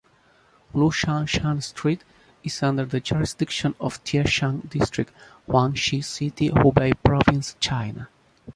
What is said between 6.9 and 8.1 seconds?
Province, China.